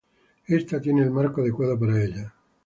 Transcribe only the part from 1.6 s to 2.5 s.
para ella.